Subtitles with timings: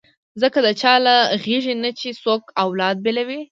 [0.41, 3.41] ځکه د چا له غېږې نه چې څوک اولاد بېلوي.